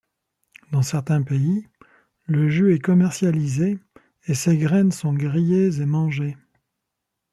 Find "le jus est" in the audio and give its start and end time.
2.25-2.79